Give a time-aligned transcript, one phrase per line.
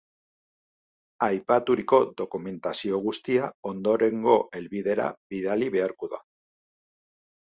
[1.25, 6.21] Aipaturiko dokumentazio guztia ondorengo helbidera bidali beharko da.